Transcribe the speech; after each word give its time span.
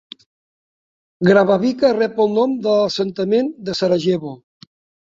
Grbavica 1.29 1.93
rep 1.99 2.19
el 2.27 2.35
nom 2.41 2.59
de 2.65 2.77
l'assentament 2.81 3.57
de 3.71 3.79
Sarajevo. 3.83 4.39